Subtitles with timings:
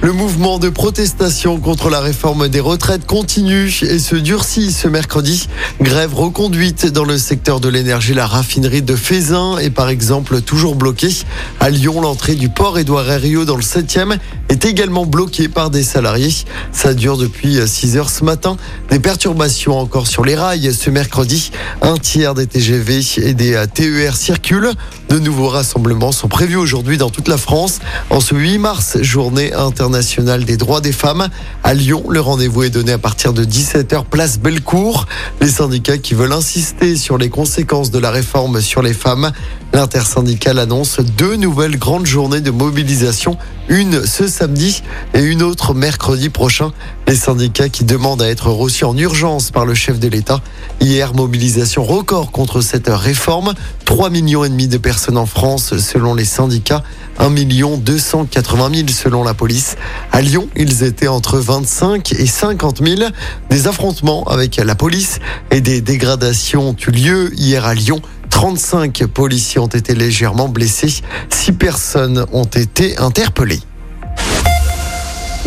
[0.00, 5.48] Le mouvement de protestation contre la réforme des retraites continue et se durcit ce mercredi.
[5.80, 8.14] Grève reconduite dans le secteur de l'énergie.
[8.14, 11.10] La raffinerie de Fézin est par exemple toujours bloquée.
[11.58, 15.82] À Lyon, l'entrée du port Édouard Herriot dans le 7e est également bloquée par des
[15.82, 16.32] salariés.
[16.70, 18.56] Ça dure depuis 6 heures ce matin.
[18.90, 21.50] Des perturbations encore sur les rails ce mercredi.
[21.82, 24.70] Un tiers des TGV et des TER circulent.
[25.08, 27.80] De nouveaux rassemblements sont prévus aujourd'hui dans toute la France.
[28.10, 31.28] En ce 8 mars, journée internationale des droits des femmes.
[31.64, 35.06] À Lyon, le rendez-vous est donné à partir de 17h place Bellecour.
[35.40, 39.32] Les syndicats qui veulent insister sur les conséquences de la réforme sur les femmes.
[39.72, 43.36] L'intersyndicale annonce deux nouvelles grandes journées de mobilisation,
[43.68, 44.82] une ce samedi
[45.14, 46.72] et une autre mercredi prochain.
[47.06, 50.40] Les syndicats qui demandent à être reçus en urgence par le chef de l'État.
[50.80, 53.54] Hier, mobilisation record contre cette réforme.
[53.88, 56.82] 3 millions et demi de personnes en France selon les syndicats,
[57.18, 59.76] 1 million 280 000 selon la police.
[60.12, 63.10] À Lyon, ils étaient entre 25 et 50 000.
[63.48, 68.02] Des affrontements avec la police et des dégradations ont eu lieu hier à Lyon.
[68.28, 71.02] 35 policiers ont été légèrement blessés.
[71.30, 73.62] 6 personnes ont été interpellées.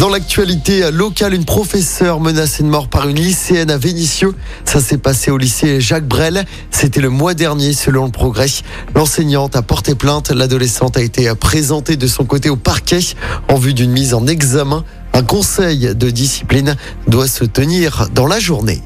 [0.02, 4.34] Dans l'actualité locale, une professeure menacée de mort par une lycéenne à Vénissieux.
[4.66, 6.44] Ça s'est passé au lycée Jacques Brel.
[6.72, 8.48] C'était le mois dernier, selon le progrès.
[8.96, 10.32] L'enseignante a porté plainte.
[10.32, 13.02] L'adolescente a été présentée de son côté au parquet
[13.48, 14.84] en vue d'une mise en examen.
[15.14, 16.76] Un conseil de discipline
[17.08, 18.82] doit se tenir dans la journée.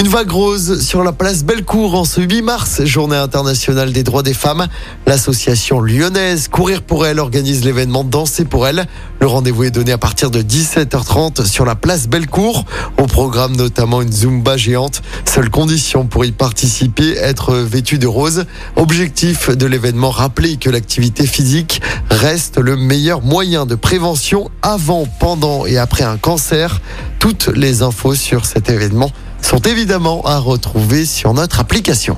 [0.00, 4.22] Une vague rose sur la place Bellecour en ce 8 mars, journée internationale des droits
[4.22, 4.66] des femmes.
[5.06, 8.86] L'association lyonnaise Courir pour elle organise l'événement Danser pour elle.
[9.20, 12.64] Le rendez-vous est donné à partir de 17h30 sur la place Bellecour.
[12.96, 15.02] Au programme notamment une Zumba géante.
[15.26, 18.46] Seule condition pour y participer, être vêtu de rose.
[18.76, 25.66] Objectif de l'événement, rappeler que l'activité physique reste le meilleur moyen de prévention avant, pendant
[25.66, 26.80] et après un cancer.
[27.20, 32.16] Toutes les infos sur cet événement sont évidemment à retrouver sur notre application.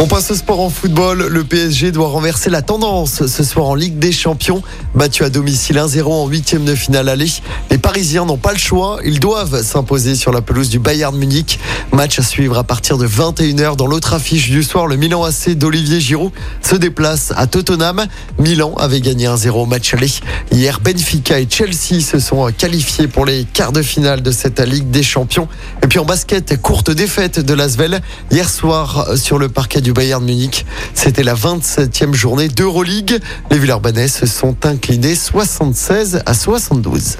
[0.00, 1.26] On passe au sport en football.
[1.26, 4.62] Le PSG doit renverser la tendance ce soir en Ligue des Champions.
[4.94, 7.26] Battu à domicile 1-0 en huitième de finale aller.
[7.68, 9.00] Les Parisiens n'ont pas le choix.
[9.04, 11.58] Ils doivent s'imposer sur la pelouse du Bayern Munich.
[11.90, 14.86] Match à suivre à partir de 21h dans l'autre affiche du soir.
[14.86, 16.30] Le Milan AC d'Olivier Giroud
[16.62, 18.06] se déplace à Tottenham.
[18.38, 20.12] Milan avait gagné 1-0 au match aller.
[20.52, 24.92] Hier, Benfica et Chelsea se sont qualifiés pour les quarts de finale de cette Ligue
[24.92, 25.48] des Champions.
[25.82, 29.94] Et puis en basket, courte défaite de l'Asvel hier soir sur le parquet du du
[29.94, 30.66] Bayern Munich.
[30.92, 33.20] C'était la 27e journée d'Euroleague.
[33.50, 37.16] Les Villeurbanais se sont inclinés 76 à 72.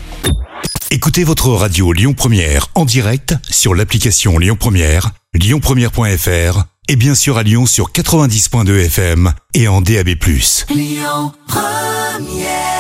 [0.91, 7.39] Écoutez votre radio Lyon Première en direct sur l'application Lyon Première, lyonpremière.fr et bien sûr
[7.39, 10.11] à Lyon sur 90.2 FM et en DAB+.
[10.69, 12.78] Lyon Première